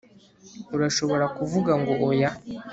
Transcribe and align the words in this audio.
Urashobora 0.75 1.25
kuvuga 1.37 1.71
ngo 1.81 1.93
oya 2.09 2.29